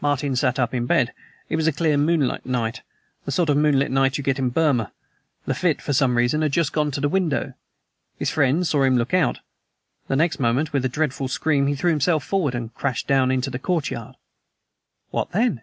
[0.00, 1.12] "Martin sat up in bed,
[1.48, 2.82] it was a clear moonlight night
[3.24, 4.90] the sort of moonlight you get in Burma.
[5.46, 7.54] Lafitte, for some reason, had just gone to the window.
[8.18, 9.38] His friend saw him look out.
[10.08, 13.50] The next moment with a dreadful scream, he threw himself forward and crashed down into
[13.50, 14.16] the courtyard!"
[15.12, 15.62] "What then?"